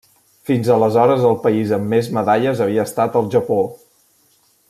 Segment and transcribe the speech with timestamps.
[0.49, 3.61] Fins aleshores el país amb més medalles havia estat el Japó.